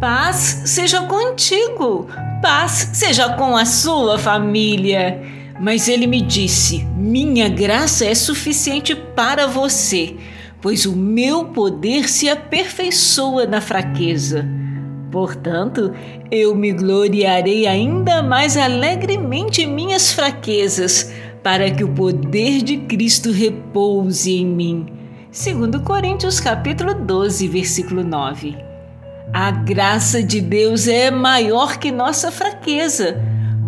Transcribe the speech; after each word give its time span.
Paz 0.00 0.62
seja 0.64 1.02
contigo, 1.02 2.06
paz 2.40 2.88
seja 2.94 3.34
com 3.34 3.54
a 3.54 3.66
sua 3.66 4.18
família. 4.18 5.20
Mas 5.60 5.88
ele 5.88 6.06
me 6.06 6.22
disse: 6.22 6.86
Minha 6.96 7.50
graça 7.50 8.06
é 8.06 8.14
suficiente 8.14 8.94
para 8.94 9.46
você, 9.46 10.16
pois 10.62 10.86
o 10.86 10.96
meu 10.96 11.44
poder 11.44 12.08
se 12.08 12.30
aperfeiçoa 12.30 13.44
na 13.44 13.60
fraqueza. 13.60 14.48
Portanto, 15.10 15.92
eu 16.30 16.54
me 16.54 16.72
gloriarei 16.72 17.66
ainda 17.66 18.22
mais 18.22 18.56
alegremente 18.56 19.60
em 19.60 19.66
minhas 19.66 20.14
fraquezas, 20.14 21.12
para 21.42 21.70
que 21.70 21.84
o 21.84 21.92
poder 21.92 22.62
de 22.62 22.78
Cristo 22.78 23.30
repouse 23.30 24.32
em 24.32 24.46
mim. 24.46 24.86
Segundo 25.30 25.82
Coríntios 25.82 26.40
capítulo 26.40 26.94
12, 26.94 27.46
versículo 27.48 28.02
9. 28.02 28.69
A 29.32 29.52
graça 29.52 30.24
de 30.24 30.40
Deus 30.40 30.88
é 30.88 31.08
maior 31.08 31.78
que 31.78 31.92
nossa 31.92 32.32
fraqueza. 32.32 33.16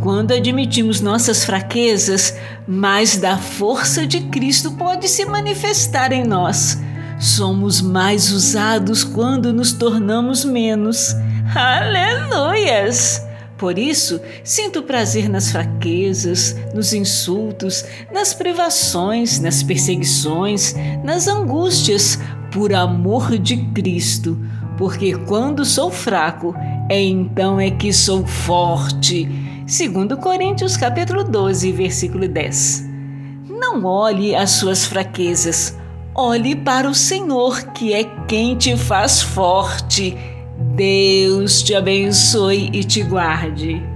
Quando 0.03 0.33
admitimos 0.33 1.01
nossas 1.01 1.45
fraquezas, 1.45 2.37
mais 2.67 3.17
da 3.17 3.39
força 3.39 4.05
de 4.05 4.23
Cristo 4.23 4.73
pode 4.73 5.09
se 5.09 5.25
manifestar 5.25 6.11
em 6.11 6.25
nós. 6.25 6.79
Somos 7.21 7.81
mais 7.81 8.33
usados 8.33 9.05
quando 9.05 9.53
nos 9.53 9.73
tornamos 9.73 10.45
menos. 10.45 11.15
Aleluias! 11.55 13.25
Por 13.57 13.79
isso, 13.79 14.21
sinto 14.43 14.83
prazer 14.83 15.29
nas 15.29 15.53
fraquezas, 15.53 16.57
nos 16.75 16.93
insultos, 16.93 17.85
nas 18.13 18.35
privações, 18.35 19.39
nas 19.39 19.63
perseguições, 19.63 20.75
nas 21.05 21.29
angústias, 21.29 22.19
por 22.51 22.75
amor 22.75 23.39
de 23.39 23.57
Cristo, 23.73 24.37
porque 24.77 25.15
quando 25.15 25.65
sou 25.65 25.91
fraco, 25.91 26.55
é 26.89 27.01
então 27.01 27.61
é 27.61 27.71
que 27.71 27.93
sou 27.93 28.27
forte. 28.27 29.29
Segundo 29.67 30.17
Coríntios 30.17 30.77
capítulo 30.77 31.25
12, 31.25 31.73
versículo 31.73 32.29
10. 32.29 32.89
Não 33.49 33.85
olhe 33.85 34.35
as 34.35 34.51
suas 34.51 34.85
fraquezas, 34.85 35.79
olhe 36.15 36.55
para 36.55 36.89
o 36.89 36.95
Senhor, 36.95 37.73
que 37.73 37.93
é 37.93 38.05
quem 38.27 38.57
te 38.57 38.77
faz 38.77 39.23
forte 39.23 40.17
Deus 40.63 41.63
te 41.63 41.75
abençoe 41.75 42.71
e 42.73 42.85
te 42.85 43.03
guarde. 43.03 43.92